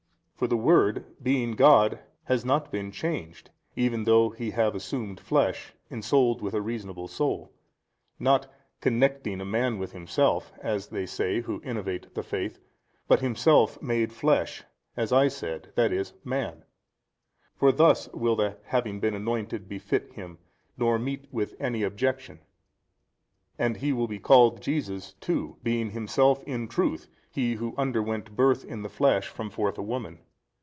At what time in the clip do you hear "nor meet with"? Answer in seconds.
20.75-21.53